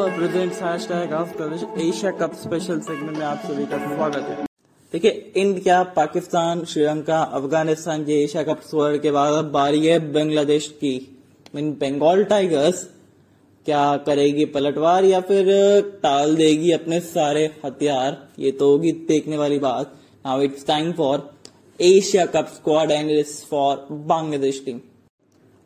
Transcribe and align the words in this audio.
Hopper 0.00 0.16
presents 0.16 0.62
hashtag 0.62 1.12
after 1.12 1.80
Asia 1.80 2.10
Cup 2.10 2.34
special 2.34 2.78
segment 2.80 3.16
में 3.16 3.24
आप 3.26 3.38
सभी 3.38 3.64
का 3.66 3.78
स्वागत 3.78 4.28
है। 4.28 4.44
देखिए, 4.92 5.10
इंडिया, 5.36 5.82
पाकिस्तान, 5.96 6.64
श्रीलंका, 6.64 7.18
अफ़गानिस्तान 7.38 8.04
के 8.04 8.12
एशिया 8.22 8.42
कप 8.42 8.60
स्वर 8.60 8.96
के 8.98 9.10
बाद 9.10 9.32
अब 9.34 9.50
बारी 9.52 9.86
है 9.86 9.98
बांग्लादेश 10.12 10.68
की। 10.74 10.92
मीन 11.54 11.70
बंगाल 11.72 12.24
टाइगर्स 12.24 12.82
क्या 13.66 13.96
करेगी, 13.96 14.44
पलटवार 14.44 15.04
या 15.04 15.20
फिर 15.20 15.50
टाल 16.02 16.34
देगी 16.36 16.70
अपने 16.72 17.00
सारे 17.00 17.44
हथियार? 17.64 18.16
ये 18.38 18.50
तो 18.52 18.70
होगी 18.70 18.92
देखने 19.08 19.36
वाली 19.36 19.58
बात। 19.58 19.92
Now 20.26 20.40
it's 20.42 20.66
time 20.66 20.92
for 20.92 21.28
Asia 21.80 22.24
Cup 22.26 22.46
squad 22.54 22.90
it's 22.90 23.42
for 23.50 23.86
Bangladesh 24.06 24.62
team 24.64 24.80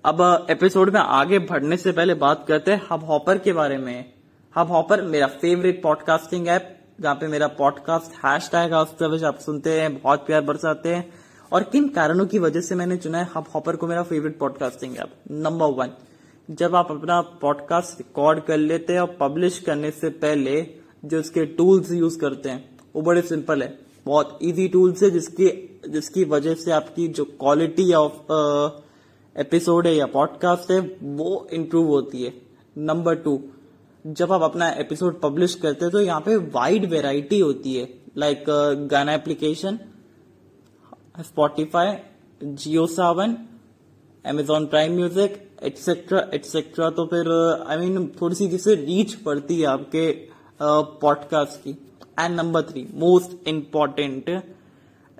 अब 0.04 0.46
एपिसोड 0.50 0.92
में 0.94 1.00
आगे 1.00 1.38
बढ़ने 1.44 1.76
से 1.76 1.92
पहले 1.92 2.14
बात 2.16 2.44
करते 2.48 2.72
हैं 2.72 2.82
हब 2.90 3.04
हॉपर 3.04 3.38
के 3.38 3.52
बारे 3.52 3.78
में। 3.78 4.13
हब 4.56 4.70
हॉपर 4.70 5.02
मेरा 5.02 5.26
फेवरेट 5.26 5.82
पॉडकास्टिंग 5.82 6.48
ऐप 6.48 6.80
जहाँ 7.00 7.14
पे 7.14 7.26
मेरा 7.26 7.46
पॉडकास्ट 7.46 8.26
हैश 8.26 8.48
टैग 8.48 8.72
आप 8.72 9.38
सुनते 9.40 9.80
हैं, 9.80 10.02
बहुत 10.02 10.26
प्यार 10.26 10.40
बरसाते 10.40 10.88
हैं। 10.88 11.12
और 11.52 11.62
किन 11.62 11.88
कारणों 11.88 12.26
की 12.26 12.38
वजह 12.38 12.60
से 12.60 12.74
मैंने 12.74 12.96
चुना 12.96 13.18
है 13.18 13.28
हब 13.36 13.44
हॉपर 13.54 13.76
को 13.76 13.86
मेरा 13.86 14.02
favourite 14.02 14.38
podcasting 14.38 14.96
app 14.96 15.12
number 15.30 15.66
one 15.66 15.90
जब 16.50 16.74
आप 16.76 16.90
अपना 16.90 17.20
पॉडकास्ट 17.20 17.98
रिकॉर्ड 17.98 18.40
कर 18.40 18.56
लेते 18.56 18.92
हैं 18.92 19.00
और 19.00 19.16
पब्लिश 19.20 19.58
करने 19.58 19.90
से 19.90 20.08
पहले 20.08 20.66
जो 21.04 21.18
इसके 21.18 21.44
टूल्स 21.46 21.92
यूज़ 21.92 22.18
करते 22.18 22.48
हैं, 22.48 22.78
वो 22.96 23.02
बड़े 23.02 23.22
सिंपल 23.22 23.62
है। 23.62 23.78
बहुत 24.06 24.38
इजी 24.42 24.68
टूल्स 24.68 25.02
है, 25.02 25.10
जिसकी 25.10 25.80
जिसकी 25.88 26.24
वजह 26.24 26.54
से 26.54 26.70
आपकी 26.72 27.08
जो 27.08 27.24
क्वालिटी 27.24 27.92
ऑफ़ 27.92 28.32
एपिसोड 29.36 29.86
है 29.86 29.94
या 29.94 30.06
पॉडकास्ट 30.06 30.70
है, 30.70 30.80
वो 31.02 31.48
इम्प्रूव 31.52 31.86
होती 31.86 32.22
है। 32.22 32.32
नंबर 32.78 33.14
टू 33.14 33.42
जब 34.06 34.32
आप 34.32 34.42
अपना 34.42 34.68
एपिसोड 34.68 35.20
पब्लिश 35.20 35.54
करते 35.54 35.84
हैं 35.84 35.92
तो 35.92 36.00
यहाँ 36.00 36.20
पे 36.20 36.36
वाइड 36.36 36.90
वेराइटी 36.90 37.38
होती 37.40 37.74
है। 37.74 37.94
Like 38.16 38.44
Gaana 38.90 39.12
application 39.12 39.78
Spotify 41.20 41.96
Jio 42.44 42.86
Saavn 42.86 43.36
Amazon 44.26 44.66
Prime 44.66 44.94
Music 44.94 45.50
etcetera 45.62 46.30
etcetera 46.34 46.90
तो 46.90 47.06
फिर 47.06 47.30
आई 47.68 47.76
uh, 47.76 47.82
मीन 47.82 48.06
mean, 48.06 48.20
थोड़ी 48.20 48.34
सी 48.34 48.48
जिससे 48.48 48.74
रीच 48.74 49.14
पड़ती 49.14 49.60
है 49.60 49.66
आपके 49.66 50.28
पॉडकास्ट 50.62 51.52
uh, 51.52 51.64
की। 51.64 51.70
And 52.20 52.36
number 52.36 52.62
three 52.62 52.88
most 52.94 53.48
important 53.48 54.42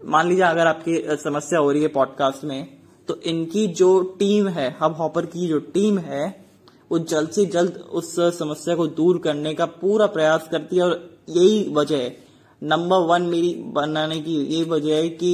मान 0.05 0.29
लीजिए 0.29 0.45
अगर 0.45 0.67
आपकी 0.67 1.09
uh, 1.09 1.17
समस्या 1.17 1.59
हो 1.59 1.73
रही 1.73 1.83
है 1.83 1.89
पॉडकास्ट 1.89 2.45
में 2.45 2.77
तो 3.09 3.21
इनकी 3.21 3.67
जो 3.67 4.03
टीम 4.03 4.49
है 4.49 4.77
हब 4.83 4.93
हॉपर 4.93 5.27
की 5.27 5.49
जो 5.49 5.59
टीम 5.59 5.99
है 5.99 6.44
वो 6.91 6.99
जल्द 6.99 7.31
से 7.31 7.45
जल्द 7.47 7.77
उस 7.93 8.15
समस्या 8.39 8.75
को 8.77 8.87
दूर 8.87 9.19
करने 9.19 9.55
का 9.55 9.67
पूरा 9.67 10.07
प्रयास 10.07 10.49
करती 10.51 10.77
है 10.77 10.83
और 10.83 11.11
यही 11.29 11.69
वजह 11.73 11.97
है। 11.97 12.17
नंबर 12.63 13.07
वन 13.07 13.23
मेरी 13.23 13.55
बनाने 13.75 14.21
की 14.21 14.35
यही 14.37 14.65
वजह 14.65 14.95
है 14.95 15.09
कि 15.09 15.33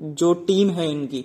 जो 0.00 0.32
टीम 0.46 0.70
है 0.70 0.90
इनकी 0.90 1.24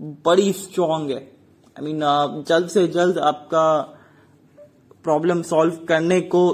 बड़ी 0.00 0.52
स्ट्रांग 0.52 1.10
है। 1.10 1.16
आई 1.16 1.80
I 1.80 1.84
मीन 1.84 1.96
mean, 1.96 2.48
जल्द 2.48 2.68
से 2.68 2.86
जल्द 2.88 3.18
आपका 3.18 3.80
प्रॉब्लम 5.04 5.42
सॉल्व 5.42 5.78
करने 5.88 6.20
को 6.20 6.48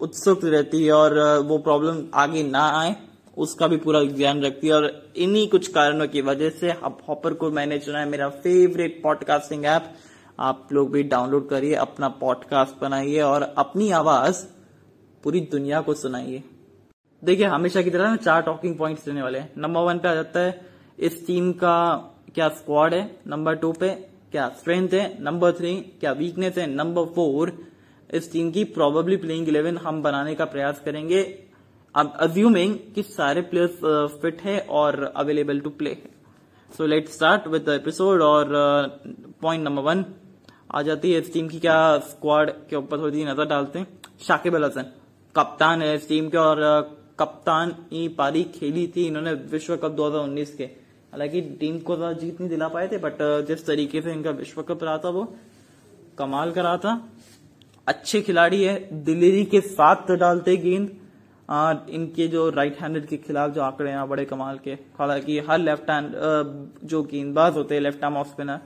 उत्सुक 0.00 0.44
रहती 0.44 0.84
है 0.84 0.92
और 0.92 1.18
वो 1.38 1.58
प्रॉब्लम 1.58 2.04
आगे 2.14 2.42
ना 2.42 2.66
आए 2.80 2.94
उसका 3.36 3.66
भी 3.66 3.76
पूरा 3.76 4.02
ध्यान 4.04 4.42
रखती 4.42 4.66
है। 4.66 4.74
और 4.74 5.12
इन्हीं 5.16 5.46
कुछ 5.48 5.68
कारणों 5.68 6.08
की 6.08 6.22
वजह 6.22 6.50
से 6.50 6.70
हॉपर 7.08 7.34
को 7.34 7.50
मैंने 7.50 7.78
चुना 7.78 7.98
है 7.98 8.08
मेरा 8.08 8.28
फेवरेट 8.28 9.00
पॉडकास्टिंग 9.02 9.64
ऐप 9.64 9.92
आप 10.38 10.68
लोग 10.72 10.90
भी 10.92 11.02
डाउनलोड 11.02 11.48
करिए, 11.48 11.74
अपना 11.74 12.08
पॉडकास्ट 12.08 12.80
बनाइए 12.80 13.20
और 13.20 13.42
अपनी 13.42 13.90
आवाज़ 13.90 14.44
पूरी 15.24 15.40
दुनिया 15.40 15.80
को 15.80 15.94
सुनाइए। 15.94 16.42
देखिए, 17.22 17.46
हमेशा 17.46 17.82
की 17.82 17.90
तरह 17.90 18.08
ना 18.08 18.16
चार 18.16 18.42
टॉकिंग 18.42 18.76
पॉइंट्स 18.78 19.04
देने 19.04 19.22
वाले 19.22 19.38
हैं। 19.38 19.52
नंबर 19.58 19.80
वन 19.80 19.98
पे 19.98 20.08
आ 20.08 20.14
जाता 20.14 20.40
है, 20.40 20.60
इस 20.98 21.26
टीम 21.26 21.52
का 21.52 21.76
क्या 22.34 22.48
स्क्वाड 22.48 22.94
है? 22.94 23.18
नंबर 23.26 23.54
टू 23.54 23.72
पे 23.72 23.88
क्या 24.32 24.48
स्ट्रेंथ 24.48 24.88
है? 24.88 25.22
नंबर 25.22 25.52
थ्री 25.52 25.74
क्या 26.00 26.12
वीकनेस 26.12 26.58
है? 26.58 26.66
नंबर 26.66 27.04
फोर 27.04 27.52
इस 28.10 28.32
टीम 28.32 28.50
की 28.50 28.64
प्रोबेबली 28.64 29.16
प्लेइंग 29.16 29.48
इलेवन 29.48 29.76
हम 29.78 30.02
बनाने 30.02 30.34
का 30.34 30.44
प्रयास 30.44 30.80
करेंगे। 30.84 31.22
अब 31.94 32.12
अज्यूमिंग 32.20 32.74
कि 32.94 33.02
सारे 33.02 33.40
प्लेयर्स 33.42 34.18
फिट 34.22 34.40
है 34.40 34.58
और 34.70 35.02
अवेलेबल 35.16 35.60
टू 35.60 35.70
प्ले 35.70 35.90
है। 35.90 36.10
So 36.70 36.86
let 36.86 37.08
start 37.08 37.46
with 37.46 37.68
episode 37.68 38.22
और 38.22 38.46
पॉइंट 39.42 39.64
नंबर 39.64 39.82
वन 39.82 40.04
आ 40.72 40.82
जाती 40.82 41.12
है 41.12 41.20
इस 41.20 41.32
टीम 41.32 41.48
की 41.48 41.58
क्या 41.60 41.98
स्क्वाड 42.00 42.50
के 42.70 42.76
ऊपर 42.76 42.98
थोड़ी 42.98 43.18
सी 43.18 43.24
नज़र 43.24 43.46
डालते 43.46 43.78
हैं। 43.78 43.86
शाकिब 44.20 44.54
अल 44.54 44.64
हसन, 44.64 44.84
कप्तान 45.34 45.82
है 45.82 45.94
इस 45.94 46.08
टीम 46.08 46.28
के 46.28 46.38
और 46.38 46.60
कप्तान 47.18 47.74
ही 47.92 48.06
पारी 48.10 48.44
खेली 48.54 48.86
थी 48.96 49.06
इन्होंने 49.06 49.32
विश्व 49.50 49.76
कप 49.76 49.92
2019 49.92 50.54
के। 50.56 50.64
हालाँकि 50.64 51.40
टीम 51.60 51.78
को 51.80 51.96
तो 51.96 52.12
जीत 52.14 52.40
नहीं 52.40 52.48
दिला 52.50 52.68
पाए 52.68 52.88
थे 52.88 52.98
बट 52.98 53.18
जिस 53.46 53.66
तरीके 53.66 54.02
से 54.02 54.12
इनका 54.12 54.30
विश्व 54.32 54.62
कप 54.62 54.84
रहा 54.84 54.98
था 54.98 55.08
वो 55.10 55.24
कमाल 56.18 56.52
का 56.52 56.62
रहा 56.62 56.76
था। 56.78 57.00
अच्छे 57.86 58.20
खिलाड़ी 58.22 58.62
है, 58.62 59.04
दिलेरी 59.04 59.44
के 59.46 59.60
साथ 59.62 60.16
डालते 60.16 60.56
गेंद। 60.58 60.90
इनके 61.90 62.26
जो 62.28 62.48
राइट 62.50 62.80
हैंडेड 62.80 63.06
के 63.06 63.16
खिलाफ 63.18 63.50
जो 63.50 63.62
आंकड़े 63.62 63.90
हैं, 63.90 64.08
बड़े 64.08 64.24
कमाल 64.24 64.58
के। 64.58 64.72
हालाँकि 64.98 65.38
हर 65.40 65.58
लेफ़्ट 65.60 65.90
हैंड 65.90 66.12
जो 66.84 67.02
गेंदबाज 67.04 67.56
होते 67.56 67.74
हैं 67.74 67.82
लेफ़्ट 67.82 68.04
आर्म 68.04 68.16
ऑफ़ 68.16 68.28
स्पिनर 68.28 68.60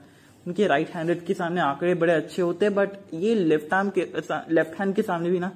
उनके 0.47 0.67
राइट 0.67 0.91
हैंडेड 0.91 1.25
के 1.27 1.35
सामने 1.35 1.61
आंकड़े 1.61 1.95
बड़े 1.95 2.13
अच्छे 2.13 2.43
होते 2.43 2.67
हैं 2.67 2.75
बट 2.75 3.15
ये 3.15 3.35
लेफ़्ट 3.35 3.73
आर्म 3.75 3.91
के 3.91 4.01
लेफ़्ट 4.51 4.79
हैंड 4.81 4.95
के 4.95 5.03
सामने 5.03 5.31
भी 5.31 5.39
ना 5.39 5.53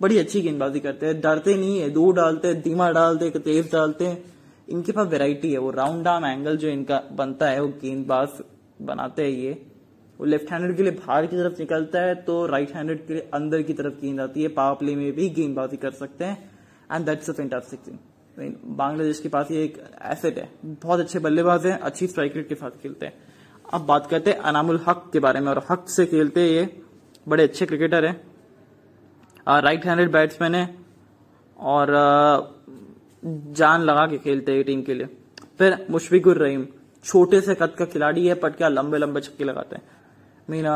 बड़ी 0.00 0.18
अच्छी 0.18 0.40
गेंदबाजी 0.40 0.80
करते 0.80 1.06
हैं। 1.06 1.20
डरते 1.20 1.54
नहीं 1.56 1.78
है 1.80 1.90
दूर 1.90 2.14
डालते 2.14 2.48
हैं, 2.48 2.60
धीमा 2.62 2.90
डालते 2.92 3.24
हैं, 3.24 3.40
तेज 3.40 3.70
डालते 3.72 4.06
हैं। 4.06 4.22
इनके 4.68 4.92
पास 4.92 5.06
वेराइटी 5.08 5.52
है, 5.52 5.58
वो 5.58 5.70
राउंड 5.70 6.08
आर्म 6.08 6.24
एंगल 6.26 6.56
जो 6.56 6.68
इनका 6.68 7.02
बनता 7.12 7.48
है, 7.48 7.60
वो 7.60 7.68
गेंदबाज 7.82 8.42
बनाते 8.82 9.22
हैं 9.22 9.30
ये। 9.30 9.52
वो 10.20 10.26
लेफ़्ट 10.26 10.50
हैंडेड 10.52 10.76
के 10.76 10.82
लिए 10.82 10.92
बाहर 10.92 11.26
की 11.26 11.36
तरफ़ 11.36 11.58
निकलता 11.58 12.00
है 12.00 12.14
तो 12.24 12.44
राइट 12.46 12.74
हैंडेड 12.74 13.06
के 13.06 13.14
लिए 13.14 13.28
अंदर 13.34 13.62
की 13.62 13.72
तरफ़ 13.72 14.00
गेंद 14.00 14.20
आती 14.20 14.42
है। 14.42 14.48
पावर 14.50 14.74
प्ले 14.76 14.94
में 14.96 15.12
भी 15.12 15.28
गेंदबाजी 15.30 15.76
कर 15.76 15.90
सकते 15.92 16.24
हैं 16.24 16.50
and 16.90 17.06
that's 17.06 17.30
a 17.30 17.32
fantastic 17.32 17.86
thing 17.86 18.54
Bangladesh 18.76 19.18
के 19.20 19.28
पास 19.28 19.50
ये 19.50 19.62
एक 19.64 19.78
एसेट 20.04 20.38
है। 20.38 20.48
बहुत 20.64 21.00
अच्छे 21.00 21.18
बल्लेबाज 21.18 21.66
हैं, 21.66 21.78
अच्छी 21.80 22.06
स्ट्राइक 22.06 22.36
रेट 22.36 22.48
के 22.48 22.54
साथ 22.54 22.82
खेलते 22.82 23.06
हैं। 23.06 23.30
अब 23.72 23.84
बात 23.86 24.06
करते 24.06 24.30
हैं 24.30 24.38
अनामुल 24.40 24.80
हक 24.88 25.08
के 25.12 25.18
बारे 25.20 25.40
में, 25.40 25.48
और 25.48 25.64
हक 25.70 25.88
से 25.88 26.06
खेलते 26.06 26.46
ये 26.46 26.68
बड़े 27.26 27.42
अच्छे 27.42 27.66
क्रिकेटर 27.66 28.04
हैं। 28.04 29.60
राइट 29.60 29.84
हैंडेड 29.86 30.12
बैट्समैन 30.12 30.54
है, 30.54 30.74
और 31.56 31.86
जान 33.24 33.82
लगा 33.82 34.06
के 34.06 34.18
खेलते 34.18 34.52
हैं 34.52 34.64
टीम 34.64 34.82
के 34.82 34.94
लिए। 34.94 35.06
फिर 35.58 35.86
मुशफिकुर 35.90 36.38
रहीम, 36.38 36.66
छोटे 37.04 37.40
से 37.40 37.54
कद 37.54 37.74
का 37.78 37.84
खिलाड़ी 37.86 38.26
है 38.26 38.34
पट 38.36 38.56
क्या 38.56 38.68
लंबे 38.68 38.98
लंबे 38.98 39.20
छक्के 39.20 39.44
लगाते 39.44 39.76
हैं। 39.76 39.82
मीन 40.48 40.66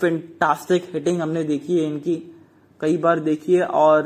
फैंटास्टिक 0.00 0.90
हिटिंग 0.94 1.20
हमने 1.20 1.44
देखी 1.44 1.78
है 1.78 1.86
इनकी, 1.86 2.16
कई 2.80 2.96
बार 2.96 3.20
देखी 3.20 3.54
है, 3.54 3.64
और 3.64 4.02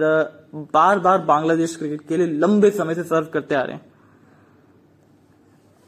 बार 0.55 0.99
बार 0.99 1.19
बांग्लादेश 1.21 1.77
क्रिकेट 1.77 2.09
के 2.09 2.17
लिए 2.17 2.27
लंबे 2.27 2.71
समय 2.73 2.95
से 2.95 3.03
सर्व 3.05 3.27
करते 3.33 3.55
आ 3.55 3.63
रहे 3.63 3.77
हैं। 3.77 3.92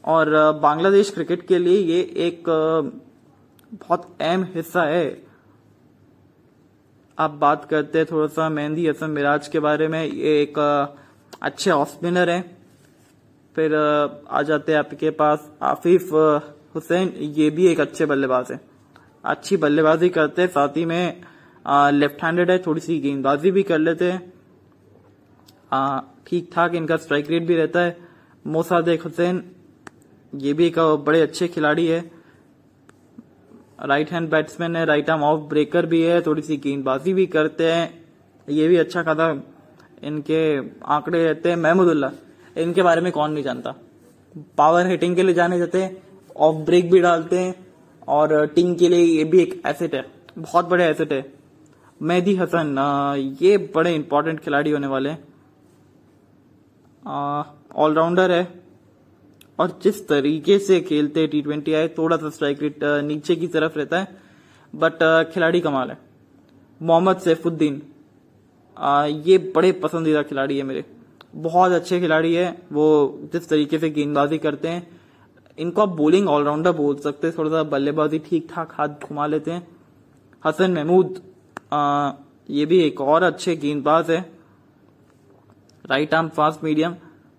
और 0.05 0.31
बांग्लादेश 0.63 1.11
क्रिकेट 1.11 1.47
के 1.49 1.59
लिए 1.59 1.79
ये 1.79 2.01
एक 2.19 2.45
बहुत 2.47 4.17
अहम 4.21 4.43
हिस्सा 4.55 4.83
है। 4.83 5.07
आप 7.19 7.31
बात 7.41 7.65
करते 7.65 7.99
हैं 7.99 8.07
थोड़ा 8.11 8.27
सा 8.29 8.49
मेहंदी 8.49 8.87
हसन 8.89 9.11
मिराज 9.11 9.49
के 9.49 9.61
बारे 9.61 9.89
में, 9.89 10.05
ये 10.05 10.43
एक 10.43 10.59
अच्छे 11.43 11.71
ऑफ़ 11.71 11.89
स्पिनर 11.89 12.31
है। 12.31 12.41
फिर 13.57 13.75
आ 13.75 14.43
जाते 14.43 14.73
हैं 14.73 14.79
आपके 14.79 15.11
पास 15.13 15.51
आफिफ 15.63 16.13
हुसैन, 16.75 17.09
ये 17.09 17.51
भी 17.51 17.67
एक 17.67 17.81
अच्छे 17.81 18.07
बल्लेबाज 18.07 18.53
है। 18.53 18.61
अच्छी 19.25 19.57
बल्लेबाजी 19.57 20.09
करते 20.09 20.43
हैं, 20.43 20.49
साथ 20.49 20.77
ही 20.77 20.85
में 20.85 21.23
लेफ़्ट 21.93 22.23
हैंडेड 22.25 22.51
है 22.51 22.59
थोड़ी 22.59 22.81
सी 22.81 22.99
गेंदबाजी 23.01 23.51
भी 23.51 23.63
कर 23.63 23.79
लेते 23.79 24.11
हैं। 24.13 24.33
ठीक 26.27 26.51
ठाक 26.53 26.75
इनका 26.75 26.97
स्ट्राइक 26.97 27.31
रेट 27.31 27.47
भी 27.47 27.57
रहता 27.57 27.81
है। 27.81 27.97
मोसादेक 28.45 29.03
हुसैन 29.03 29.43
ये 30.35 30.53
भी 30.53 30.67
एक 30.67 30.79
बड़े 31.07 31.21
अच्छे 31.21 31.49
खिलाड़ी 31.49 31.87
है। 31.87 32.01
राइट 33.81 34.11
हैंड 34.13 34.29
बैट्समैन 34.31 34.77
है 34.77 34.85
राइट 34.85 35.11
आर्म 35.11 35.23
ऑफ़ 35.23 35.41
ब्रेकर 35.41 35.87
भी 35.87 36.03
है 36.03 36.21
थोड़ी 36.23 36.43
सी 36.43 36.57
गेंदबाजी 36.57 37.13
भी 37.15 37.27
करते 37.27 37.71
हैं। 37.73 38.05
ये 38.49 38.69
भी 38.69 38.77
अच्छा 38.77 39.03
खासा 39.03 39.29
इनके 40.03 40.57
आंकड़े 40.87 41.25
रहते 41.25 41.49
हैं। 41.49 41.57
महमूदुल्ला, 41.57 42.11
इनके 42.57 42.83
बारे 42.83 43.01
में 43.01 43.11
कौन 43.13 43.33
नहीं 43.33 43.45
जानता। 43.45 43.75
पावर 44.59 44.87
हिटिंग 44.87 45.17
के 45.17 45.23
लिए 45.23 45.35
जाने 45.35 45.59
जाते 45.59 45.83
हैं 45.83 45.97
ऑफ़ 46.39 46.57
ब्रेक 46.57 46.91
भी 46.91 47.01
डालते 47.01 47.39
हैं, 47.39 47.55
और 48.09 48.47
टीम 48.47 48.75
के 48.75 48.89
लिए 48.89 49.01
ये 49.01 49.25
भी 49.25 49.41
एक 49.43 49.63
एसेट 49.67 49.95
है। 49.95 50.05
बहुत 50.39 50.69
बड़े 50.69 50.85
एसेट 50.85 51.13
है। 51.13 51.25
मेहदी 52.01 52.37
हसन 52.37 52.77
ये 53.41 53.57
बड़े 53.75 53.95
इंपॉर्टेंट 53.95 54.41
खिलाड़ी 54.41 54.71
होने 54.71 54.87
वाले 54.87 55.11
हैं। 55.11 55.25
ऑलराउंडर 57.77 58.31
है। 58.31 58.64
और 59.59 59.79
जिस 59.83 60.07
तरीके 60.09 60.59
से 60.59 60.81
खेलते 60.81 61.27
टी 61.27 61.43
ट्वेंटी 61.43 61.75
आए 61.75 61.89
थोड़ा 61.99 62.17
सा 62.17 62.31
स्ट्राइक 62.31 62.63
रेट 62.63 62.85
नीचे 63.05 63.37
की 63.37 63.47
तरफ़ 63.49 63.79
रहता 63.79 63.99
है 63.99 64.17
बट 64.73 65.03
खिलाड़ी 65.35 65.61
कमाल 65.61 65.91
है। 65.91 65.99
मोहम्मद 66.81 67.19
सैफुद्दीन 67.19 67.83
ये 69.27 69.39
बड़े 69.55 69.71
पसंदीदा 69.75 70.23
खिलाड़ी 70.25 70.57
है 70.59 70.63
मेरे। 70.65 70.85
बहुत 71.37 71.73
अच्छे 71.73 72.01
खिलाड़ी 72.01 72.35
है, 72.35 72.57
वो 72.73 73.21
जिस 73.33 73.49
तरीके 73.49 73.79
से 73.79 73.91
गेंदबाजी 73.91 74.39
करते 74.39 74.69
हैं, 74.69 74.87
इनको 75.59 75.83
आप 75.83 75.89
बोलिंग 75.97 76.29
ऑलराउंडर 76.29 76.73
बोल 76.73 76.97
सकते 76.97 77.27
हैं 77.27 77.37
थोड़ा 77.39 77.51
सा 77.51 77.63
बल्लेबाजी 77.65 78.19
ठीक 78.21 78.49
ठाक 78.51 78.73
हाथ 78.73 79.07
घुमा 79.07 79.27
लेते 79.27 79.51
हैं। 79.51 79.67
हसन 80.43 80.73
महमूद 80.73 81.21
ये 82.49 82.67
भी 82.67 82.79
एक 82.81 83.01
और 83.01 83.23
अच्छे 83.23 83.57
गेंदबाज 83.57 84.11
है। 84.11 84.21
राइट 85.85 86.15
आर्म 86.15 86.29
फास्ट 86.31 86.65
मीडियम 86.65 86.95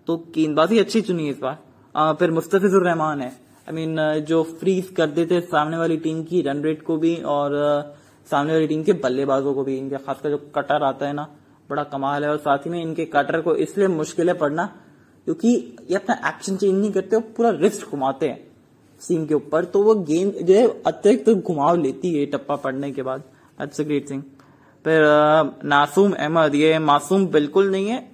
तो 0.08 0.16
गेंदबाजी 0.34 0.78
अच्छी 0.78 1.00
चुनी 1.02 1.24
है 1.24 1.30
इस 1.30 1.38
बार। 1.38 1.58
फिर 1.96 2.30
मुस्तफिजुर 2.30 2.84
रहमान 2.84 3.20
है। 3.20 3.28
आई 3.28 3.72
I 3.72 3.74
मीन 3.74 3.90
mean, 3.90 4.26
जो 4.26 4.42
फ्रीज 4.60 4.88
कर 4.96 5.06
देते 5.08 5.40
सामने 5.42 5.76
वाली 5.76 5.96
टीम 5.98 6.22
की 6.24 6.40
रन 6.42 6.62
रेट 6.62 6.82
को 6.82 6.96
भी 6.96 7.14
और 7.26 7.54
सामने 8.28 8.52
वाली 8.52 8.66
टीम 8.66 8.82
के 8.82 8.92
बल्लेबाजों 8.94 9.54
को 9.54 9.64
भी 9.64 9.76
इनके 9.78 9.96
खासकर 9.96 10.30
जो 10.30 10.36
कटर 10.56 10.82
आता 10.84 11.06
है 11.06 11.12
ना 11.12 11.26
बड़ा 11.70 11.82
कमाल 11.84 12.24
है। 12.24 12.30
और 12.30 12.36
साथ 12.38 12.58
ही 12.58 12.70
में 12.70 12.80
इनके 12.82 13.04
कटर 13.06 13.40
को 13.40 13.54
इसलिए 13.56 13.88
मुश्किल 13.88 14.28
है 14.28 14.34
पढ़ना 14.34 14.66
क्योंकि 15.26 15.48
ये 15.90 15.96
अपना 15.96 16.16
एक्शन 16.28 16.56
चेंज 16.56 16.74
नहीं 16.74 16.92
करते 16.92 17.18
पूरा 17.36 17.50
रिस्क 17.52 17.90
घुमाते 17.90 18.28
हैं 18.28 18.38
सीम 19.00 19.24
के 19.26 19.34
ऊपर। 19.34 19.64
तो 19.64 19.82
वो 19.82 19.94
गेंद 19.94 20.32
जो 20.40 20.54
है 20.54 20.66
अतिरिक्त 20.86 21.30
घुमाव 21.30 21.76
लेती 21.76 22.12
है 22.14 22.26
टप्पा 22.28 22.56
पड़ने 22.58 22.90
के 22.92 23.02
बाद। 23.02 23.22
अच्छा 23.58 23.84
ग्रेट 23.84 24.08
सिंह 24.08 24.22
फिर 24.84 25.02
नासूम 25.66 26.12
अहमद 26.12 26.54
ये 26.54 26.78
मासूम 26.80 27.26
बिल्कुल 27.28 27.70
नहीं 27.70 27.88
है। 27.88 28.06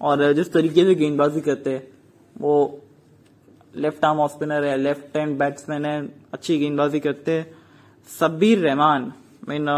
और 0.00 0.32
जिस 0.32 0.52
तरीके 0.52 0.84
से 0.84 0.94
गेंदबाजी 0.94 1.40
करते 1.42 1.70
हैं 1.70 1.86
वो 2.36 2.56
लेफ़्ट 3.76 4.04
आर्म 4.04 4.18
ऑफ़ 4.20 4.32
स्पिनर 4.32 4.64
है 4.64 4.76
लेफ़्ट 4.76 5.16
हैंड 5.16 5.38
बैट्समैन 5.38 5.84
है 5.84 6.00
अच्छी 6.34 6.58
गेंदबाजी 6.58 7.00
करते 7.00 7.32
हैं। 7.32 7.46
सबीर 8.08 8.58
रहमान 8.58 9.12
मीन 9.48 9.68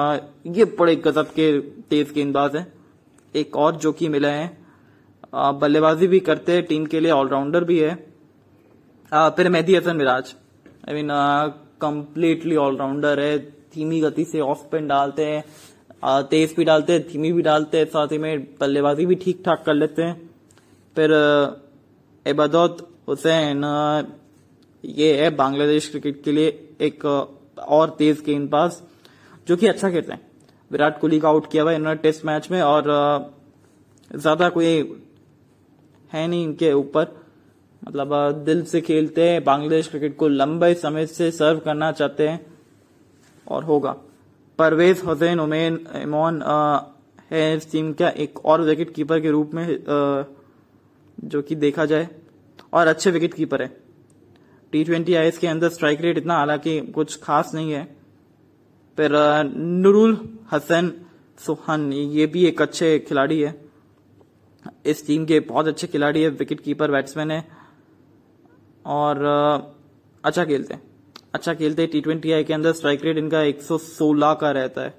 ये 0.57 0.65
बड़े 0.79 0.97
गजब 0.99 1.31
के 1.31 1.59
तेज 1.91 2.13
गेंदबाज 2.13 2.57
है। 2.57 2.67
एक 3.35 3.57
और 3.57 3.77
जो 3.77 3.93
कि 3.93 4.09
मिला 4.09 4.29
है। 4.31 4.47
बल्लेबाजी 5.35 6.07
भी 6.07 6.21
करते 6.21 6.53
हैं 6.53 6.63
टीम 6.67 6.87
के 6.87 7.01
लिए 7.01 7.11
ऑलराउंडर 7.13 7.65
भी 7.65 7.79
है। 7.79 7.93
आ, 9.13 9.29
फिर 9.31 9.49
Mehidy 9.49 9.75
Hasan 9.77 9.97
Miraz. 9.97 10.35
I 10.89 10.95
mean 10.95 11.09
completely 11.81 12.57
allrounder 12.59 13.21
है। 13.21 13.39
धीमी 13.75 14.01
गति 14.01 14.25
से 14.25 14.41
ऑफ़ 14.41 14.59
स्पिन 14.59 14.87
डालते 14.89 15.25
हैं। 15.25 15.45
तेज 16.27 16.55
भी 16.57 16.65
डालते 16.65 16.93
हैं 16.93 17.03
धीमी 17.09 17.33
भी 17.33 17.43
डालते 17.43 17.79
हैं 17.79 17.85
साथ 17.87 18.13
ही 18.13 18.19
में 18.19 18.45
बल्लेबाजी 18.61 19.07
भी 19.07 19.15
ठीक 19.17 19.43
ठाक 19.45 19.63
कर 19.67 19.75
लेते 19.75 20.03
हैं। 20.03 20.31
फिर 20.97 21.11
हुसैन, 23.09 23.65
ये 24.85 25.13
है 25.17 25.29
बांग्लादेश 25.37 25.89
क्रिकेट 25.91 26.23
के 26.25 26.33
लिए 26.33 26.49
एक 26.81 27.05
और 27.59 27.91
तेज 27.99 28.23
गेंदबाज 28.27 28.81
जो 29.49 29.57
कि 29.57 29.67
अच्छा 29.67 29.91
खेलते 29.91 30.13
हैं। 30.13 30.21
विराट 30.71 30.99
कोहली 31.01 31.21
का 31.21 31.29
आउट 31.29 31.51
किया 31.51 31.63
हुआ 31.63 31.73
इन्होंने 31.73 32.01
टेस्ट 32.01 32.25
मैच 32.27 32.51
में 32.51 32.61
और 32.63 32.85
ज़्यादा 34.11 34.49
कोई 34.49 34.67
है 36.11 36.27
नहीं 36.27 36.43
इनके 36.45 36.73
ऊपर। 36.73 37.07
मतलब 37.83 38.45
दिल 38.45 38.63
से 38.65 38.81
खेलते 38.81 39.29
हैं, 39.29 39.43
बांग्लादेश 39.45 39.89
क्रिकेट 39.89 40.17
को 40.17 40.29
लंबे 40.29 40.73
समय 40.77 41.07
से 41.09 41.31
सर्व 41.33 41.59
करना 41.61 41.91
चाहते 41.93 42.29
हैं 42.29 42.41
और 43.47 43.65
होगा। 43.65 43.97
परवेज 44.59 45.03
हुसैन, 45.07 45.41
उमेन, 45.41 45.87
इमोन 45.97 46.43
है 47.31 47.57
इस 47.57 47.71
टीम 47.73 47.93
का 47.93 48.09
एक 48.09 48.45
और 48.45 48.63
विकेट 48.63 48.95
कीपर 48.95 49.21
के 49.21 49.31
रूप 49.31 49.55
में 49.55 49.67
जो 51.25 51.43
कि 51.43 51.55
देखा 51.57 51.85
जाए। 51.87 52.09
और 52.73 52.87
अच्छे 52.87 53.11
विकेट 53.11 53.35
कीपर 53.35 53.63
है। 53.63 53.69
टी 54.73 54.85
ट्वेंटी 54.85 55.15
आई 55.15 55.31
के 55.31 55.47
अंदर 55.47 55.69
स्ट्राइक 55.69 56.01
रेट 56.01 56.19
इतना, 56.19 56.35
हालाँकि 56.35 56.81
कुछ 56.81 57.19
खास 57.23 57.55
नहीं 57.55 57.73
है। 57.73 57.85
फिर 58.99 59.13
नुरुल 59.55 60.19
हसन 60.53 60.93
सुहान 61.39 61.93
ये 61.93 62.27
भी 62.27 62.45
एक 62.47 62.63
अच्छे 62.63 62.99
खिलाड़ी 62.99 63.41
है। 63.41 63.55
इस 64.87 65.07
टीम 65.07 65.25
के 65.27 65.41
बहुत 65.41 65.67
अच्छे 65.67 65.87
खिलाड़ी 65.87 66.23
है 66.23 66.29
विकेट 66.29 66.61
कीपर 66.61 66.91
बैट्समैन 66.91 67.31
है। 67.31 67.45
और 68.87 69.23
अच्छा 70.25 70.45
खेलते 70.45 70.75
हैं। 70.75 70.83
अच्छा 71.35 71.55
खेलते 71.55 71.83
हैं 71.83 71.91
टी 71.91 72.01
ट्वेंटी 72.01 72.33
आई 72.33 72.45
के 72.45 72.55
अंदर 72.55 72.73
स्ट्राइक 72.73 73.05
रेट 73.05 73.19
इनका 73.19 73.43
116 73.43 74.35
का 74.35 74.51
रहता 74.51 74.83
है। 74.83 74.95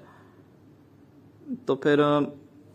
तो 1.68 1.74
फिर 1.74 2.00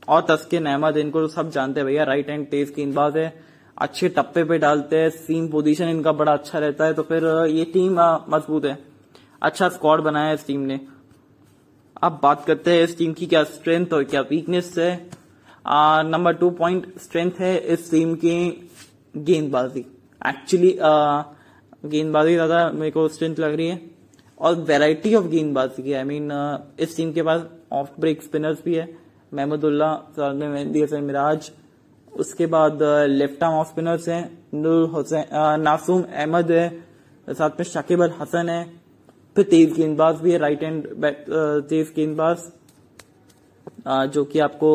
और 0.08 0.22
तस्किन 0.22 0.66
अहमद 0.66 0.98
इनको 0.98 1.28
सब 1.28 1.50
जानते 1.50 1.80
हैं 1.80 1.88
भैया 1.88 2.04
राइट 2.04 2.30
हैंड 2.30 2.48
तेज 2.48 2.74
गेंदबाज 2.76 3.18
है। 3.18 3.45
अच्छे 3.78 4.10
टप्पे 4.10 4.44
पे 4.44 4.58
डालते 4.58 4.98
हैं 4.98 5.10
सीम 5.12 5.48
पोजीशन 5.48 5.90
इनका 5.90 6.12
बड़ा 6.14 6.34
अच्छा 6.34 6.60
रहता 6.60 6.86
है 6.86 6.94
तो 6.94 7.04
फिर 7.04 7.26
ये 7.50 7.64
टीम 7.74 8.00
मज़बूत 8.30 8.66
है। 8.66 8.78
अच्छा 9.42 9.70
स्क्वाड 9.70 10.02
बनाया 10.02 10.28
है 10.28 10.34
इस 10.34 10.46
टीम 10.48 10.60
ने। 10.62 10.80
अब 12.04 12.20
बात 12.24 12.46
करते 12.46 12.72
हैं 12.72 12.84
इस 12.84 12.98
टीम 12.98 13.14
की 13.14 13.26
क्या 13.26 13.44
स्ट्रेंथ 13.46 13.94
और 13.94 14.04
क्या 14.06 14.22
वीकनेस 14.30 14.74
है। 14.78 14.92
नंबर 16.06 16.34
टू 16.36 16.50
पॉइंट 16.54 16.88
स्ट्रेंथ 17.00 17.40
है 17.40 17.58
इस 17.58 17.90
टीम 17.92 18.14
की 18.16 18.38
गेंदबाजी। 19.18 19.86
एक्चुअली 20.22 20.76
गेंदबाजी 21.86 22.34
ज़्यादा 22.34 22.70
मेरे 22.72 22.92
को 22.92 23.08
स्ट्रेंथ 23.10 23.40
लग 23.40 23.56
रही 23.56 23.68
है। 23.68 23.82
और 24.38 24.56
वेराइटी 24.64 25.14
ऑफ़ 25.16 25.26
गेंदबाजी 25.28 25.84
की 25.84 25.94
आई 25.94 26.04
मीन 26.04 26.32
इस 26.80 26.96
टीम 26.98 27.12
के 27.14 27.22
पास 27.24 27.46
ऑफ़ 27.74 27.90
ब्रेक 28.00 28.24
स्पिनर्स 28.24 28.64
भी 28.66 28.76
है। 28.76 28.88
महमूदुल्ला 29.32 29.94
मिराज 30.18 31.52
उसके 32.16 32.46
बाद 32.48 32.80
लेफ़्ट 33.10 33.44
आर्म 33.44 33.56
ऑफ़ 33.56 33.68
स्पिनर्स 33.68 34.08
हैं, 34.10 34.38
नूर 34.54 34.90
हुसैन 34.90 35.62
नासूम 35.62 36.02
अहमद 36.04 36.52
है, 36.52 36.70
साथ 37.28 37.50
में 37.60 37.66
शाकिब 37.66 38.04
अल 38.04 38.12
हसन 38.20 38.50
है, 38.50 38.64
फिर 39.36 39.46
तेज 39.46 39.74
गेंदबाज 39.74 40.16
भी 40.22 40.32
है 40.32 40.38
राइट 40.38 40.64
हैंड 40.64 40.88
तेज 41.70 41.92
गेंदबाज 41.96 42.52
जो 44.14 44.24
कि 44.26 44.40
आपको 44.42 44.72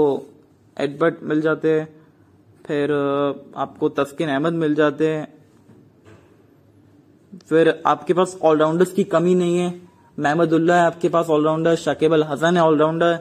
एडबर्ट 0.77 1.23
मिल 1.25 1.41
जाते 1.41 1.69
हैं, 1.71 1.89
फिर 2.67 2.93
आपको 3.57 3.89
तस्किन 3.91 4.29
अहमद 4.29 4.53
मिल 4.55 4.75
जाते 4.75 5.09
हैं, 5.09 5.27
फिर 7.49 7.83
आपके 7.87 8.15
पास 8.15 8.39
ऑलराउंडर्स 8.43 8.93
की 8.93 9.05
कमी 9.07 9.35
नहीं 9.35 9.59
है, 9.59 9.75
महमदुल्ला 10.19 10.77
है 10.77 10.83
आपके 10.83 11.09
पास 11.09 11.29
ऑलराउंडर 11.31 11.75
शकीब 11.79 12.13
अल 12.13 12.25
हसन 12.25 12.57
है 12.57 12.63
ऑलराउंडर 12.63 13.19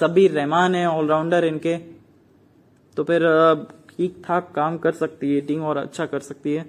सबीर 0.00 0.32
रहमान 0.32 0.74
है 0.74 0.86
ऑलराउंडर 0.88 1.44
इनके 1.44 1.76
तो 2.98 3.04
फिर 3.04 3.22
ठीक 3.90 4.22
ठाक 4.24 4.50
काम 4.54 4.76
कर 4.78 4.92
सकती 4.94 5.34
है 5.34 5.40
टीम 5.42 5.62
और 5.64 5.76
अच्छा 5.78 6.06
कर 6.06 6.20
सकती 6.20 6.54
है। 6.54 6.64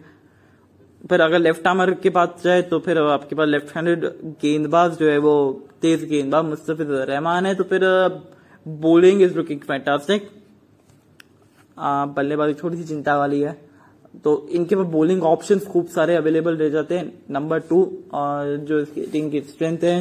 फिर 1.02 1.22
अगर 1.22 1.40
लेफ़्ट 1.40 1.68
आर्मर 1.68 1.92
के 1.96 2.10
पास 2.12 2.42
जाए 2.44 2.62
तो 2.64 2.80
फिर 2.80 2.98
आपके 3.00 3.36
पास 3.36 3.48
लेफ़्ट 3.48 3.76
हैंडेड 3.76 4.06
गेंदबाज 4.42 4.98
जो 5.00 5.10
है 5.10 5.18
वो 5.20 5.32
तेज 5.82 6.04
गेंदबाज 6.10 6.46
मुस्तफिज 6.46 6.92
रहमान 7.10 7.46
है। 7.46 7.54
तो 7.56 7.64
फिर 7.66 7.82
बोलिंग 8.66 9.22
इज़ 9.22 9.36
लुकिंग 9.36 9.60
फैंटास्टिक 9.62 10.30
बल्लेबाजी 11.78 12.54
छोटी 12.54 12.78
सी 12.78 12.84
चिंता 12.86 13.18
वाली 13.18 13.40
है। 13.42 13.58
तो 14.24 14.48
इनके 14.52 14.76
पास 14.76 14.86
बॉलिंग 14.88 15.24
ऑप्शंस 15.24 15.66
खूब 15.68 15.88
सारे 15.90 16.16
अवेलेबल 16.16 16.58
रह 16.58 16.70
जाते 16.70 16.98
हैं। 16.98 17.12
नंबर 17.32 17.60
टू 17.70 17.84
जो 18.14 18.80
इसकी 18.80 19.06
टीम 19.08 19.30
की 19.30 19.42
स्ट्रेंथ 19.42 19.84
है 19.84 19.98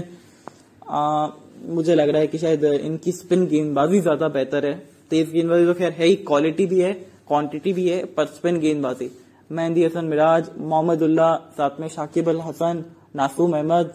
आ, 0.84 1.28
मुझे 1.66 1.94
लग 1.94 2.08
रहा 2.08 2.20
है 2.20 2.26
कि 2.26 2.38
शायद 2.38 2.64
इनकी 2.64 3.12
स्पिन 3.14 3.46
गेंदबाजी 3.46 4.00
ज़्यादा 4.00 4.28
बेहतर 4.30 4.66
है। 4.66 4.97
तेज 5.10 5.30
गेंदबाजी 5.32 5.66
तो 5.66 5.74
खैर 5.74 5.92
है 5.92 6.06
ही 6.06 6.14
क्वालिटी 6.16 6.66
भी 6.66 6.80
है 6.80 6.92
क्वांटिटी 7.28 7.72
भी 7.72 7.88
है, 7.88 8.04
पर 8.06 8.26
स्पिन 8.26 8.58
गेंदबाजी। 8.58 9.10
मेहंदी 9.50 9.84
हसन, 9.84 10.04
मिराज, 10.04 10.48
मोहम्मदुल्ला, 10.58 11.34
साथ 11.52 11.80
में 11.80 11.88
शाकिब 11.88 12.28
अल 12.28 12.40
हसन, 12.40 12.84
नासूम 13.16 13.56
अहमद, 13.56 13.92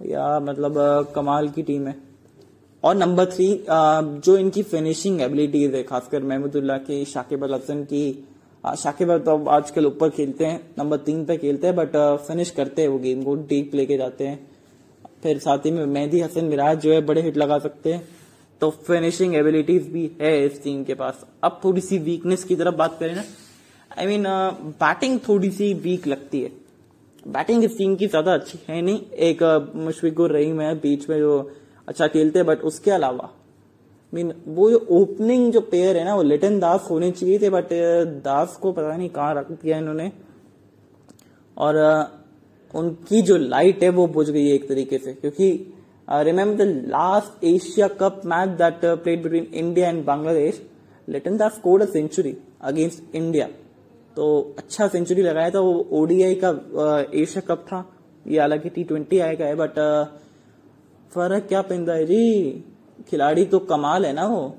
या 0.00 0.38
मतलब 0.40 1.12
कमाल 1.14 1.48
की 1.48 1.62
टीम 1.62 1.86
है। 1.88 1.94
और 2.82 2.94
नंबर 2.96 3.26
थ्री 3.26 3.46
जो 3.68 4.36
इनकी 4.36 4.62
फिनिशिंग 4.64 5.20
एबिलिटीज 5.22 5.74
है, 5.74 5.82
खासकर 5.82 6.22
महमूदुल्ला 6.22 6.76
की, 6.78 7.04
शाकिब 7.04 7.44
अल 7.44 7.54
हसन 7.54 7.82
की 7.84 8.24
शाकिब 8.64 9.16
तो 9.18 9.36
आजकल 9.46 9.86
ऊपर 9.86 10.10
खेलते 10.10 10.44
हैं 10.44 10.60
नंबर 10.78 10.96
तीन 10.98 11.24
पे 11.24 11.36
खेलते 11.36 11.66
हैं 11.66 11.76
बट 11.76 11.96
फिनिश 12.26 12.50
करते 12.50 12.82
हैं 12.82 12.88
वो 12.88 12.98
गेम 12.98 13.22
को 13.22 13.34
डीप 13.44 13.74
लेके 13.74 13.96
जाते 13.96 14.26
हैं। 14.26 14.38
फिर 15.22 15.38
साथ 15.38 15.66
ही 15.66 15.70
में 15.70 15.84
मेहदी 15.86 16.20
हसन, 16.20 16.44
मिराज 16.44 16.80
जो 16.80 16.92
है, 16.92 17.00
बड़े 17.02 17.22
हिट 17.22 17.36
लगा 17.36 17.58
सकते 17.58 17.92
हैं। 17.92 18.06
तो 18.64 18.70
फिनिशिंग 18.82 19.34
एबिलिटीज 19.36 19.88
भी 19.92 20.10
है 20.20 20.30
इस 20.44 20.62
टीम 20.62 20.82
के 20.84 20.94
पास। 20.96 21.24
अब 21.44 21.60
थोड़ी 21.64 21.80
सी 21.80 21.98
वीकनेस 22.00 22.44
की 22.44 22.56
तरफ़ 22.56 22.74
बात 22.74 22.96
करें 23.00 23.14
ना 23.14 23.24
आई 23.90 24.06
मीन 24.06 24.24
बैटिंग 24.80 25.18
थोड़ी 25.28 25.50
सी 25.50 25.72
वीक 25.82 26.06
लगती 26.06 26.40
है। 26.42 26.50
बैटिंग 27.26 27.64
इस 27.64 27.76
टीम 27.78 27.96
की 27.96 28.06
ज़्यादा 28.06 28.34
अच्छी 28.34 28.58
है 28.68 28.80
नहीं। 28.82 29.00
एक 29.28 29.42
मुशफिकुर 29.76 30.32
रहीम 30.32 30.60
है 30.60 30.74
बीच 30.80 31.08
में 31.10 31.18
जो 31.18 31.34
अच्छा 31.88 32.06
खेलते 32.08 32.38
हैं 32.38 32.46
बट 32.46 32.62
उसके 32.62 32.90
अलावा 32.90 33.30
मीन 34.12 34.32
वो 34.48 34.70
जो 34.70 34.78
ओपनिंग 34.92 35.52
जो 35.52 35.60
पेयर 35.62 35.96
है 35.96 36.04
ना, 36.04 36.14
वो 36.14 36.22
लिटन 36.22 36.58
दास 36.60 36.86
होने 36.90 37.10
चाहिए 37.12 37.38
थे 37.38 37.50
बट 37.50 37.68
दास 38.24 38.58
को 38.62 38.72
पता 38.72 38.96
नहीं 38.96 39.08
कहाँ 39.10 39.34
रख 39.34 39.50
दिया 39.52 39.78
इन्होंने। 39.78 40.10
और 41.56 41.82
उनकी 42.74 43.22
जो 43.22 43.36
लाइट 43.38 43.82
है 43.82 43.88
वो 43.92 44.06
बुझ 44.08 44.28
गई 44.30 44.46
है 44.46 44.54
एक 44.54 44.68
तरीके 44.68 44.98
से, 44.98 45.12
क्योंकि 45.14 45.52
remember 46.08 46.64
the 46.64 46.84
last 46.88 47.44
Asia 47.44 47.88
Cup 48.00 48.20
match 48.26 48.48
that 48.58 48.80
played 49.02 49.22
between 49.22 49.46
India 49.54 49.88
and 49.88 50.04
Bangladesh 50.04 50.62
Liton 51.08 51.36
Das 51.36 51.54
scored 51.54 51.82
a 51.82 51.86
century 51.86 52.36
against 52.62 53.14
India 53.16 53.46
तो 54.16 54.26
अच्छा 54.58 54.86
सेंचुरी 54.88 55.22
लगाया 55.22 55.50
था 55.50 55.60
वो 55.60 55.72
ओडीआई 55.92 56.34
का 56.44 56.48
एशिया 57.14 57.40
कप 57.48 57.64
था। 57.68 57.84
ये 58.26 58.38
हालाँकि 58.40 58.68
टी 58.68 58.84
ट्वेंटी 58.84 59.18
आएगा 59.18 59.46
है 59.46 59.54
बट 59.54 59.78
फ़र्क 61.12 61.46
क्या 61.48 61.62
पैदा 61.62 61.94
है? 61.94 62.04
जी, 62.06 62.64
खिलाड़ी 63.08 63.44
तो 63.44 63.58
कमाल 63.60 64.06
है 64.06 64.12
ना 64.12 64.26
वो। 64.26 64.56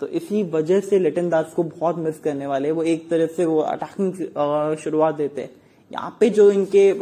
तो 0.00 0.06
इसी 0.08 0.42
वजह 0.50 0.80
से 0.80 0.98
लिटन 0.98 1.28
दास 1.28 1.52
को 1.56 1.62
बहुत 1.62 1.96
मिस 1.98 2.20
करने 2.20 2.46
वाले 2.46 2.70
वो 2.70 2.82
एक 2.84 3.08
तरह 3.10 3.26
से 3.26 3.44
वो 3.44 3.58
अटैकिंग 3.60 4.76
शुरुआत 4.78 5.14
देते 5.14 5.42
हैं। 5.42 5.50
यहाँ 5.90 6.16
पे 6.20 6.30
जो 6.30 6.50
इनके 6.50 6.92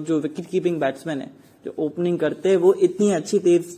जो 0.00 0.18
विकेट 0.20 0.46
कीपिंग 0.46 0.80
बैट्समैन 0.80 1.20
है 1.20 1.30
जो 1.66 1.74
ओपनिंग 1.78 2.18
करते 2.18 2.48
हैं, 2.48 2.56
वो 2.58 2.72
इतनी 2.74 3.10
अच्छी 3.12 3.38
तेज 3.40 3.76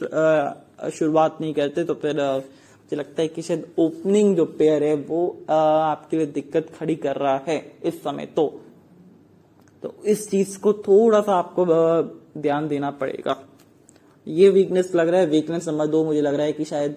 शुरुआत 0.93 1.39
नहीं 1.41 1.53
करते 1.55 1.85
तो 1.85 1.95
फिर 1.97 2.21
मुझे 2.21 2.97
लगता 2.97 3.23
है 3.23 3.29
कि 3.29 3.43
शायद 3.43 3.65
ओपनिंग 3.79 4.37
जो 4.37 4.45
पेयर 4.59 4.85
है, 4.85 4.95
वो 4.97 5.45
आपके 5.51 6.17
लिए 6.17 6.27
दिक्कत 6.29 6.71
खड़ी 6.79 6.95
कर 6.97 7.17
रहा 7.17 7.37
है 7.47 7.57
इस 7.85 8.03
समय 8.03 8.27
तो। 8.37 8.47
तो 9.83 9.95
इस 10.07 10.29
चीज़ 10.31 10.59
को 10.59 10.73
थोड़ा 10.75 11.21
सा 11.21 11.35
आपको 11.35 11.67
ध्यान 12.41 12.69
देना 12.69 12.91
पड़ेगा। 12.93 13.37
ये 14.27 14.49
वीकनेस 14.51 14.95
लग 14.95 15.09
रहा 15.09 15.21
है 15.21 15.27
वीकनेस 15.29 15.69
नंबर 15.69 15.87
दो 15.87 16.05
मुझे 16.05 16.21
लग 16.21 16.35
रहा 16.35 16.47
है 16.47 16.53
कि 16.53 16.65
शायद 16.65 16.97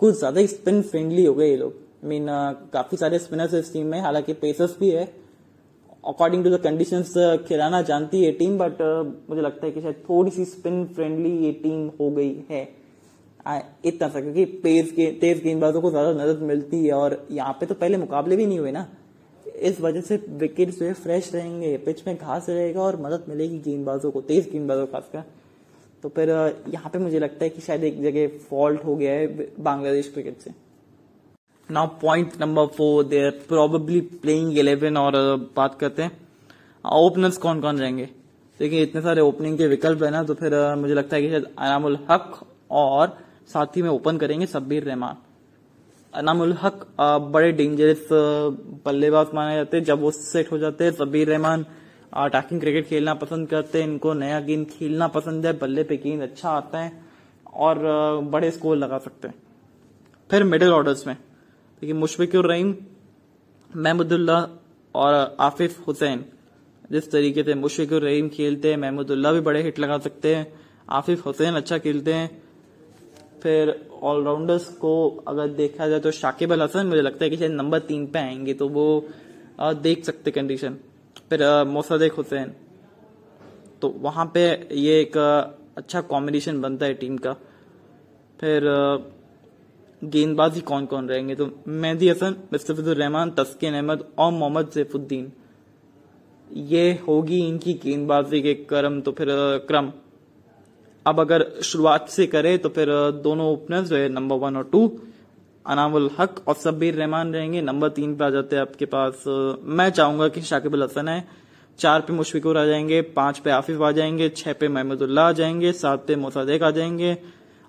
कुछ 0.00 0.18
ज़्यादा 0.18 0.44
स्पिन 0.46 0.82
फ्रेंडली 0.82 1.24
हो 1.24 1.34
गए 1.34 1.48
ये 1.48 1.56
लोग। 1.56 1.74
मीन 2.04 2.26
काफ़ी 2.72 2.96
सारे 2.96 3.18
स्पिनर्स 3.18 3.54
इस 3.54 3.72
टीम 3.72 3.86
में, 3.86 4.00
हालाँकि 4.00 4.32
पेसर्स 4.34 4.76
भी 4.80 4.90
है 4.90 5.06
अकॉर्डिंग 6.04 6.44
टू 6.44 6.50
द 6.50 6.60
कंडीशंस 6.62 7.12
खिलाना 7.48 7.80
जानती 7.84 8.24
है 8.24 8.32
टीम 8.34 8.58
बट 8.58 8.82
मुझे 9.30 9.40
लगता 9.42 9.66
है 9.66 9.72
कि 9.72 9.80
शायद 9.80 10.02
थोड़ी 10.08 10.30
सी 10.30 10.44
स्पिन 10.46 10.84
फ्रेंडली 10.94 11.36
ये 11.38 11.52
टीम 11.62 11.86
हो 12.00 12.10
गई 12.10 12.44
है। 12.50 12.62
इतना 13.84 14.08
सा, 14.08 14.20
क्योंकि 14.20 14.44
तेज 14.62 14.90
के 14.90 15.10
तेज 15.20 15.42
गेंदबाजों 15.42 15.80
को 15.80 15.90
ज़्यादा 15.90 16.12
मदद 16.14 16.42
मिलती 16.44 16.84
है 16.84 16.92
और 16.94 17.26
यहाँ 17.30 17.52
पे 17.52 17.66
तो 17.66 17.74
पहले 17.74 17.96
मुकाबले 17.98 18.36
भी 18.36 18.46
नहीं 18.46 18.58
हुए 18.58 18.70
ना। 18.72 18.86
इस 19.60 19.80
वजह 19.80 20.00
से 20.00 20.16
विकेट 20.38 20.70
जो 20.70 20.84
है 20.86 20.92
फ्रेश 20.94 21.30
रहेंगे 21.34 21.76
पिच 21.86 22.06
में 22.06 22.16
घास 22.16 22.48
रहेगा 22.48 22.80
और 22.82 23.00
मदद 23.02 23.24
मिलेगी 23.28 23.58
गेंदबाजों 23.60 24.10
को, 24.10 24.20
तेज 24.22 24.50
गेंदबाजों 24.52 24.86
खासकर। 24.86 25.22
तो 26.02 26.08
फिर 26.08 26.30
यहाँ 26.68 26.90
पे 26.92 26.98
मुझे 26.98 27.18
लगता 27.18 27.44
है 27.44 27.50
कि 27.50 27.60
शायद 27.60 27.84
एक 27.84 28.02
जगह 28.02 28.38
फॉल्ट 28.40 28.84
हो 28.84 28.96
गया 28.96 29.12
है 29.12 29.48
बांग्लादेश 29.60 30.10
क्रिकेट 30.12 30.40
से। 30.40 30.50
Now 31.70 31.86
point 32.02 32.32
number 32.40 32.66
four 32.66 33.04
there 33.04 33.30
probably 33.48 34.00
playing 34.22 34.58
eleven 34.58 34.96
और 34.96 35.14
बात 35.56 35.76
करते 35.80 36.02
हैं। 36.02 36.10
ओपनर्स 36.84 37.36
कौन 37.36 37.60
कौन 37.60 37.78
रहेंगे 37.78 38.08
देखिए, 38.60 38.82
इतने 38.82 39.00
सारे 39.02 39.20
ओपनिंग 39.20 39.58
के 39.58 39.66
विकल्प 39.66 40.02
है 40.02 40.10
ना 40.10 40.22
तो 40.22 40.34
फिर 40.34 40.54
मुझे 40.76 40.94
लगता 40.94 41.16
है 41.16 41.22
कि 41.22 41.28
शायद 41.30 41.46
अनामुल 41.58 41.98
हक 42.10 42.40
और 42.72 43.16
साथ 43.48 43.76
ही 43.76 43.82
में 43.82 43.90
ओपन 43.90 44.16
करेंगे 44.18 44.46
सब्बीर 44.46 44.84
रहमान। 44.84 45.16
अनामुल 46.12 46.56
हक 46.62 46.86
बड़े 47.32 47.52
डेंजरस 47.52 48.08
बल्लेबाज 48.84 49.34
माने 49.34 49.54
जाते 49.56 49.76
हैं। 49.76 49.84
जब 49.84 50.00
वो 50.00 50.10
सेट 50.12 50.52
हो 50.52 50.58
जाते 50.58 50.84
हैं 50.84 50.92
सब्बीर 50.94 51.28
रहमान 51.28 51.66
अटैकिंग 52.16 52.60
क्रिकेट 52.60 52.88
खेलना 52.88 53.14
पसंद 53.16 53.48
करते 53.48 53.82
हैं। 53.82 53.88
इनको 53.88 54.12
नया 54.14 54.40
गेंद 54.40 54.66
खेलना 54.68 55.08
पसंद 55.10 55.46
है, 55.46 55.52
बल्ले 55.58 55.82
पे 55.84 55.96
गेंद 55.98 56.22
अच्छा 56.22 56.50
आता 56.50 56.78
है 56.78 56.92
और 57.54 57.78
बड़े 58.24 58.50
स्कोर 58.50 58.76
लगा 58.76 58.98
सकते 59.00 59.28
हैं। 59.28 59.34
फिर 60.30 60.44
मिडिल 60.46 60.72
ऑर्डर्स 60.72 61.06
में। 61.06 61.16
देखिए 61.82 61.94
मुशफिकुर 61.94 62.46
रहीम 62.46 62.74
महमूदुल्ला 63.70 64.38
और 64.94 65.36
आफिफ 65.40 65.86
हुसैन 65.86 66.24
जिस 66.90 67.10
तरीके 67.12 67.42
से 67.42 67.54
मुशफिकुर 67.54 68.02
रहीम 68.02 68.28
खेलते 68.28 68.70
हैं 68.70 68.76
महमूदुल्ला 68.76 69.32
भी 69.32 69.40
बड़े 69.40 69.62
हिट 69.62 69.78
लगा 69.78 69.98
सकते 69.98 70.34
हैं, 70.34 70.46
आफिफ 70.90 71.24
हुसैन 71.26 71.54
अच्छा 71.54 71.78
खेलते 71.78 72.12
हैं। 72.12 72.30
फिर 73.42 73.70
ऑलराउंडर्स 74.02 74.68
को 74.76 74.94
अगर 75.28 75.48
देखा 75.54 75.88
जाए 75.88 76.00
तो 76.00 76.10
शाकिब 76.12 76.52
अल 76.52 76.62
हसन, 76.62 76.86
मुझे 76.86 77.02
लगता 77.02 77.24
है 77.24 77.30
कि 77.30 77.36
शायद 77.36 77.52
नंबर 77.52 77.78
तीन 77.80 78.06
पे 78.06 78.18
आएँगे 78.18 78.54
तो 78.54 78.68
वो 78.68 79.08
देख 79.60 80.04
सकते 80.04 80.30
कंडीशन 80.30 80.76
फिर 81.30 81.44
मोसदेक 81.66 82.12
हुसैन। 82.12 82.52
तो 83.82 83.88
वहाँ 83.98 84.30
पे 84.34 84.42
ये 84.76 85.00
एक 85.00 85.16
अच्छा 85.16 86.00
कॉम्बिनेशन 86.02 86.60
बनता 86.60 86.86
है 86.86 86.94
टीम 86.94 87.16
का। 87.18 87.32
फिर 88.40 88.66
गेंदबाजी 90.02 90.60
कौन 90.60 90.86
कौन 90.86 91.08
रहेंगे? 91.08 91.34
तो 91.34 91.50
मेहदी 91.68 92.08
हसन, 92.08 92.34
मुस्तफिजुर 92.52 92.96
रहमान, 92.96 93.30
तस्किन 93.30 93.74
अहमद 93.74 94.04
और 94.18 94.32
मोहम्मद 94.32 94.68
सैफुद्दीन। 94.70 95.30
ये 96.50 96.90
होगी 97.08 97.38
इनकी 97.38 97.72
गेंदबाजी 97.74 98.40
के 98.42 98.54
क्रम 98.54 99.00
तो 99.00 99.12
फिर 99.12 99.28
क्रम। 99.68 99.90
अब 101.06 101.20
अगर 101.20 101.44
शुरुआत 101.62 102.08
से 102.08 102.26
करे 102.26 102.56
तो 102.58 102.68
फिर 102.68 102.88
दोनों 103.22 103.46
ओपनर्स 103.46 103.88
जो 103.88 103.96
है 103.96 104.08
नंबर 104.08 104.36
वन 104.36 104.56
और 104.56 104.68
टू 104.72 104.80
अनामुल 105.66 106.10
हक 106.18 106.42
और 106.48 106.54
सबीर 106.54 106.94
रहमान 106.94 107.32
रहेंगे। 107.34 107.60
नंबर 107.62 107.88
तीन 107.88 108.14
पे 108.16 108.24
आ 108.24 108.30
जाते 108.30 108.56
हैं 108.56 108.62
आपके 108.62 108.86
पास 108.86 109.24
मैं 109.26 109.88
चाहूँगा 109.90 110.28
कि 110.28 110.40
शाकिब 110.42 110.82
हसन 110.82 111.08
है। 111.08 111.26
चार 111.78 112.00
पे 112.00 112.12
मुशफिकुर 112.12 112.58
आ 112.58 112.64
जाएँगे, 112.64 113.00
पाँच 113.02 113.38
पे 113.38 113.50
आफिफ 113.50 113.80
आ 113.80 113.90
जाएँगे, 113.92 114.28
छह 114.28 114.52
पे 114.52 114.68
महमूदुल्ला 114.68 115.26
आ 115.28 115.32
जाएँगे, 115.32 115.72
सात 115.72 116.06
पे 116.06 116.16
मोसादेक 116.16 116.62
आ 116.62 116.70
जाएँगे 116.70 117.12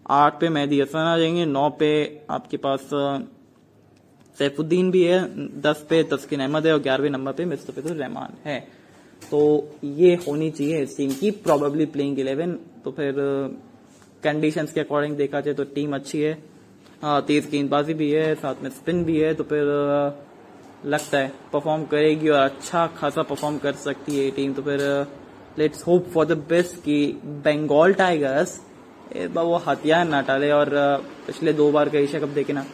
आठ 0.09 0.39
पे 0.39 0.49
मेहदी 0.49 0.79
हसन 0.81 0.97
आ 0.97 1.17
जाएँगे, 1.17 1.45
नौ 1.45 1.69
पे 1.79 1.89
आपके 2.29 2.57
पास 2.57 2.89
सैफुद्दीन 4.37 4.91
भी 4.91 5.03
है, 5.03 5.19
दस 5.61 5.85
पे 5.89 6.01
तस्किन 6.11 6.39
अहमद 6.39 6.67
है 6.67 6.73
और 6.73 6.79
ग्यारहवें 6.79 7.09
नंबर 7.09 7.31
पे 7.31 7.45
मुस्तफिजुर 7.45 7.95
रहमान 7.97 8.37
है। 8.45 8.59
तो 9.21 9.39
ये 9.83 10.13
होनी 10.27 10.49
चाहिए 10.51 10.81
इस 10.83 10.95
टीम 10.97 11.11
की 11.11 11.31
प्रोबेबली 11.43 11.85
प्लेइंग 11.87 12.19
इलेवन 12.19 12.53
तो 12.83 12.91
फिर 12.91 13.15
कंडीशंस 14.23 14.71
के 14.73 14.79
अकॉर्डिंग 14.79 15.15
देखा 15.17 15.41
जाए 15.41 15.53
तो 15.53 15.63
टीम 15.75 15.95
अच्छी 15.95 16.21
है। 16.21 16.33
तेज 17.03 17.49
गेंदबाजी 17.51 17.93
भी 17.93 18.09
है, 18.11 18.33
साथ 18.35 18.63
में 18.63 18.69
स्पिन 18.69 19.03
भी 19.03 19.19
है 19.19 19.33
तो 19.33 19.43
फिर 19.43 19.65
लगता 20.85 21.17
है 21.17 21.31
परफॉर्म 21.53 21.83
करेगी 21.85 22.29
और 22.29 22.39
अच्छा 22.39 22.85
खासा 22.97 23.21
परफॉर्म 23.23 23.57
कर 23.57 23.73
सकती 23.75 24.17
है 24.17 24.29
टीम 24.31 24.53
तो 24.53 24.61
फिर 24.61 24.81
let's 25.59 25.85
hope 25.87 26.07
for 26.13 26.25
the 26.25 26.37
best 26.49 26.75
कि 26.83 27.05
बंगाल 27.45 27.93
टाइगर्स 27.93 28.59
वो 29.11 29.55
हथियार 29.67 30.05
ना 30.07 30.21
टाले 30.21 30.51
और 30.51 30.69
पिछले 31.27 31.53
दो 31.53 31.71
बार 31.71 31.89
का 31.89 31.97
एशिया 31.99 32.21
कप 32.21 32.29
देखे 32.29 32.53
ना, 32.53 32.65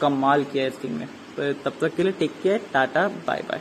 कमाल 0.00 0.44
किया 0.44 0.66
इस 0.66 0.80
टीम 0.82 0.92
में। 0.92 1.08
तो 1.36 1.52
तब 1.64 1.78
तक 1.80 1.94
के 1.96 2.02
लिए 2.02 2.12
take 2.12 2.32
care 2.42 2.60
tata 2.72 3.06
bye 3.26 3.42
bye 3.48 3.60